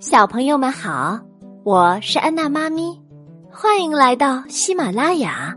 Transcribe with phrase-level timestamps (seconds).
[0.00, 1.18] 小朋友们好，
[1.64, 2.96] 我是安娜妈咪，
[3.50, 5.52] 欢迎来到喜马拉雅。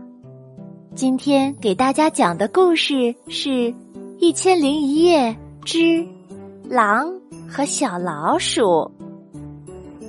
[0.96, 3.48] 今天给大家讲的故事是
[4.18, 5.32] 《一千零一夜
[5.64, 6.04] 之
[6.68, 7.08] 狼
[7.48, 8.62] 和小老鼠》。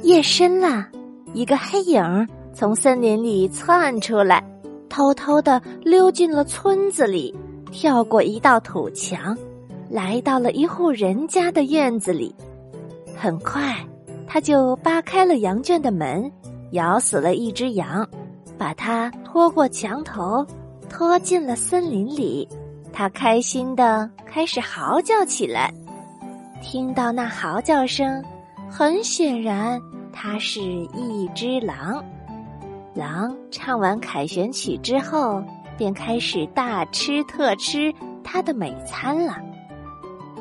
[0.02, 0.88] 夜深了，
[1.36, 4.44] 一个黑影从森林里窜出来，
[4.90, 7.32] 偷偷的溜进了村子里，
[7.72, 9.38] 跳过一道土墙，
[9.92, 12.34] 来到了一户人家的院子里。
[13.16, 13.76] 很快。
[14.34, 16.32] 他就扒开了羊圈的门，
[16.72, 18.04] 咬死了一只羊，
[18.58, 20.44] 把它拖过墙头，
[20.90, 22.50] 拖进了森林里。
[22.92, 25.72] 他开心的开始嚎叫起来。
[26.64, 28.24] 听到那嚎叫声，
[28.72, 29.80] 很显然，
[30.12, 32.04] 它是一只狼。
[32.96, 35.44] 狼唱完凯旋曲之后，
[35.78, 39.38] 便开始大吃特吃它的美餐了。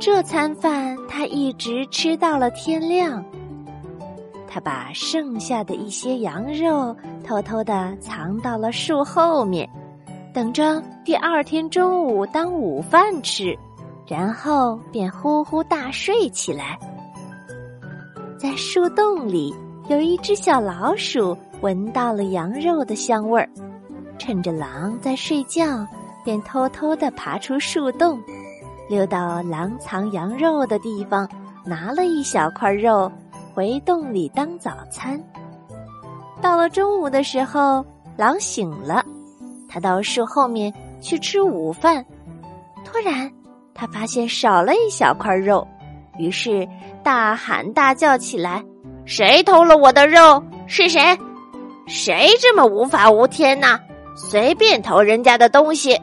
[0.01, 3.23] 这餐饭，他一直吃到了天亮。
[4.53, 9.67] 他把剩下的一些羊肉偷偷的藏到了树后面，
[10.35, 13.57] 等着第二天中午当午饭吃，
[14.07, 16.79] 然后便呼呼大睡起来。
[18.37, 19.55] 在树洞里，
[19.89, 23.49] 有一只小老鼠闻到了羊肉的香味儿，
[24.19, 25.87] 趁着狼在睡觉，
[26.23, 28.21] 便偷偷的爬出树洞，
[28.87, 31.27] 溜到狼藏羊肉的地方，
[31.65, 33.11] 拿了一小块肉。
[33.55, 35.23] 回洞里当早餐。
[36.41, 37.85] 到了中午的时候，
[38.17, 39.05] 狼醒了，
[39.69, 42.05] 他到树后面去吃午饭。
[42.85, 43.31] 突然，
[43.75, 45.67] 他发现少了一小块肉，
[46.19, 46.69] 于是
[47.03, 48.65] 大喊大叫起来
[49.07, 50.43] ：“谁偷了我的肉？
[50.67, 51.19] 是谁？
[51.87, 53.79] 谁这么无法无天呢？
[54.15, 56.01] 随便偷人家的东西！”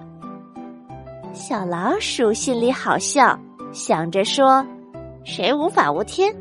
[1.34, 3.38] 小老鼠心里好笑，
[3.72, 4.66] 想着说
[5.24, 6.34] ：“谁无法无天？”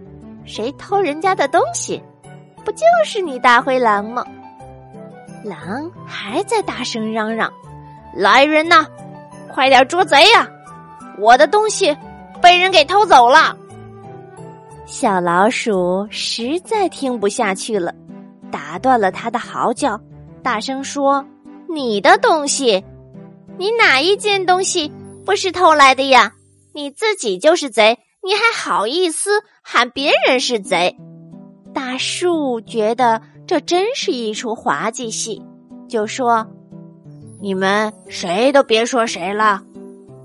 [0.48, 2.02] 谁偷人家的东西？
[2.64, 4.24] 不就是你大灰狼吗？
[5.44, 7.52] 狼还在大声嚷嚷
[8.12, 8.86] ：“来人呐，
[9.53, 10.48] 快点捉贼呀！
[11.19, 11.97] 我的东西
[12.42, 13.56] 被人给偷走了。”
[14.84, 17.94] 小老鼠实在听不下去了，
[18.50, 20.00] 打断了他的嚎叫，
[20.42, 21.25] 大声说
[21.69, 22.82] ：“你的东西？
[23.59, 24.91] 你哪一件东西
[25.25, 26.32] 不是偷来的呀？
[26.72, 29.30] 你自己就是贼！”你还好意思
[29.62, 30.96] 喊别人是贼？
[31.72, 35.40] 大树觉得这真是一出滑稽戏，
[35.88, 36.46] 就说
[37.40, 39.62] ：“你们谁都别说谁了，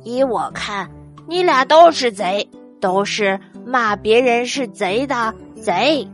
[0.03, 0.89] 依我看，
[1.27, 2.49] 你俩都是贼，
[2.81, 6.07] 都是骂别人是贼的贼。”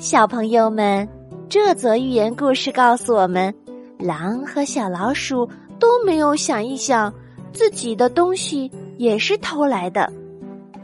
[0.00, 1.08] 小朋友们，
[1.48, 3.54] 这则寓言故事告诉我们：
[3.98, 5.48] 狼和小老鼠
[5.78, 7.12] 都没有想一想，
[7.52, 10.12] 自己的东西也是偷来的。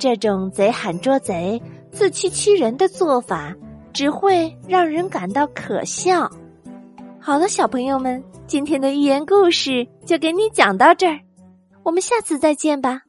[0.04, 3.56] 这种贼喊捉贼、自欺欺人的做法，
[3.90, 6.30] 只会让人感到可笑。
[7.18, 11.18] 好了，小朋友们，今天的寓言故事就给你讲到这儿，
[11.82, 13.03] 我们下次再见吧。